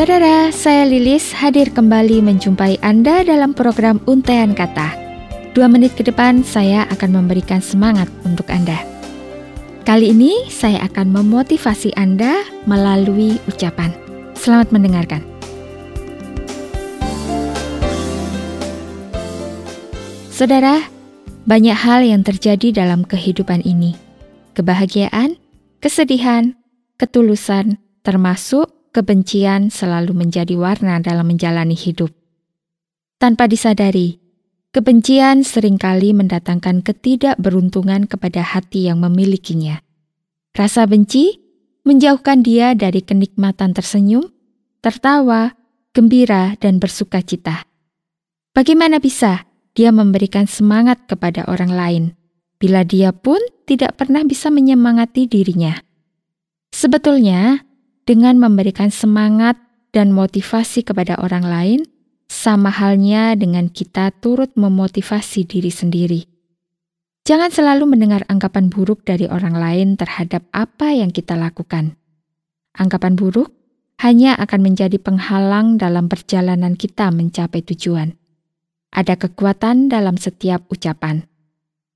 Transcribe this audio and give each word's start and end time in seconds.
Saudara, 0.00 0.48
saya 0.48 0.88
Lilis 0.88 1.28
hadir 1.36 1.76
kembali 1.76 2.24
menjumpai 2.24 2.80
Anda 2.80 3.20
dalam 3.20 3.52
program 3.52 4.00
Untayan 4.08 4.56
Kata. 4.56 4.96
Dua 5.52 5.68
menit 5.68 5.92
ke 5.92 6.00
depan 6.00 6.40
saya 6.40 6.88
akan 6.88 7.20
memberikan 7.20 7.60
semangat 7.60 8.08
untuk 8.24 8.48
Anda. 8.48 8.80
Kali 9.84 10.16
ini 10.16 10.48
saya 10.48 10.88
akan 10.88 11.12
memotivasi 11.12 11.92
Anda 12.00 12.48
melalui 12.64 13.36
ucapan. 13.44 13.92
Selamat 14.40 14.72
mendengarkan. 14.72 15.20
Saudara, 20.32 20.80
banyak 21.44 21.76
hal 21.76 22.08
yang 22.08 22.24
terjadi 22.24 22.72
dalam 22.72 23.04
kehidupan 23.04 23.60
ini. 23.68 24.00
Kebahagiaan, 24.56 25.36
kesedihan, 25.84 26.56
ketulusan, 26.96 27.76
termasuk 28.00 28.79
kebencian 28.90 29.70
selalu 29.70 30.14
menjadi 30.14 30.54
warna 30.58 30.98
dalam 30.98 31.30
menjalani 31.30 31.74
hidup. 31.78 32.10
Tanpa 33.20 33.46
disadari, 33.46 34.18
kebencian 34.74 35.46
sering 35.46 35.78
kali 35.78 36.10
mendatangkan 36.16 36.82
ketidakberuntungan 36.82 38.10
kepada 38.10 38.42
hati 38.42 38.90
yang 38.90 39.02
memilikinya. 39.02 39.82
Rasa 40.56 40.88
benci 40.90 41.38
menjauhkan 41.86 42.42
dia 42.42 42.74
dari 42.74 43.00
kenikmatan 43.00 43.72
tersenyum, 43.72 44.26
tertawa, 44.82 45.54
gembira, 45.94 46.58
dan 46.58 46.82
bersuka 46.82 47.22
cita. 47.22 47.64
Bagaimana 48.50 48.98
bisa 48.98 49.46
dia 49.78 49.94
memberikan 49.94 50.50
semangat 50.50 51.06
kepada 51.06 51.46
orang 51.46 51.70
lain 51.70 52.04
bila 52.58 52.82
dia 52.82 53.14
pun 53.14 53.38
tidak 53.64 53.94
pernah 53.96 54.26
bisa 54.26 54.50
menyemangati 54.50 55.30
dirinya? 55.30 55.78
Sebetulnya, 56.74 57.62
dengan 58.10 58.42
memberikan 58.42 58.90
semangat 58.90 59.54
dan 59.94 60.10
motivasi 60.10 60.82
kepada 60.82 61.14
orang 61.22 61.46
lain, 61.46 61.80
sama 62.26 62.66
halnya 62.66 63.38
dengan 63.38 63.70
kita 63.70 64.10
turut 64.18 64.50
memotivasi 64.58 65.46
diri 65.46 65.70
sendiri. 65.70 66.26
Jangan 67.22 67.54
selalu 67.54 67.94
mendengar 67.94 68.26
anggapan 68.26 68.66
buruk 68.66 69.06
dari 69.06 69.30
orang 69.30 69.54
lain 69.54 69.94
terhadap 69.94 70.42
apa 70.50 70.90
yang 70.90 71.14
kita 71.14 71.38
lakukan. 71.38 71.94
Anggapan 72.74 73.14
buruk 73.14 73.54
hanya 74.02 74.34
akan 74.42 74.58
menjadi 74.58 74.98
penghalang 74.98 75.78
dalam 75.78 76.10
perjalanan 76.10 76.74
kita 76.74 77.14
mencapai 77.14 77.62
tujuan. 77.62 78.18
Ada 78.90 79.14
kekuatan 79.22 79.86
dalam 79.86 80.18
setiap 80.18 80.66
ucapan. 80.66 81.30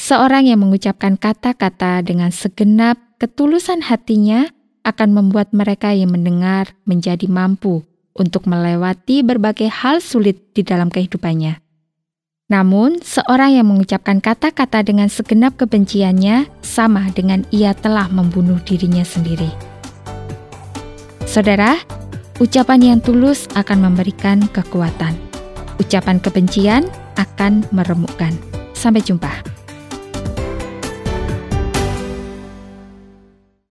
Seorang 0.00 0.48
yang 0.48 0.64
mengucapkan 0.64 1.20
kata-kata 1.20 2.00
dengan 2.00 2.32
segenap 2.32 2.96
ketulusan 3.20 3.84
hatinya 3.84 4.48
akan 4.88 5.12
membuat 5.12 5.52
mereka 5.52 5.92
yang 5.92 6.16
mendengar 6.16 6.72
menjadi 6.88 7.28
mampu 7.28 7.84
untuk 8.16 8.48
melewati 8.48 9.20
berbagai 9.20 9.68
hal 9.68 10.00
sulit 10.00 10.56
di 10.56 10.64
dalam 10.64 10.88
kehidupannya. 10.88 11.60
Namun, 12.48 13.04
seorang 13.04 13.60
yang 13.60 13.68
mengucapkan 13.68 14.24
kata-kata 14.24 14.80
dengan 14.80 15.12
segenap 15.12 15.60
kebenciannya 15.60 16.48
sama 16.64 17.12
dengan 17.12 17.44
ia 17.52 17.76
telah 17.76 18.08
membunuh 18.08 18.56
dirinya 18.64 19.04
sendiri. 19.04 19.52
Saudara, 21.28 21.76
ucapan 22.40 22.80
yang 22.80 22.98
tulus 23.04 23.44
akan 23.52 23.92
memberikan 23.92 24.48
kekuatan. 24.48 25.12
Ucapan 25.76 26.16
kebencian 26.24 26.88
akan 27.20 27.68
meremukkan. 27.68 28.32
Sampai 28.72 29.04
jumpa. 29.04 29.57